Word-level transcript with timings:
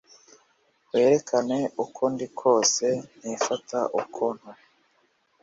Werekane 0.91 1.59
Uko 1.83 2.01
Ndi 2.13 2.27
Kose 2.39 2.85
Ntifata 3.19 3.77
Uko 4.01 4.23
Ntari. 4.37 4.65